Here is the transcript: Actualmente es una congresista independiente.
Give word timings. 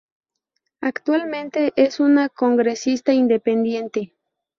Actualmente 0.81 1.73
es 1.75 1.99
una 1.99 2.27
congresista 2.27 3.13
independiente. 3.13 4.15